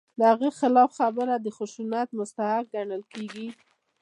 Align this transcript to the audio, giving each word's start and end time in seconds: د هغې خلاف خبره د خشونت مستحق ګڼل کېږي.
د 0.17 0.19
هغې 0.31 0.49
خلاف 0.59 0.89
خبره 0.99 1.35
د 1.39 1.47
خشونت 1.57 2.07
مستحق 2.17 2.65
ګڼل 2.73 3.03
کېږي. 3.13 3.47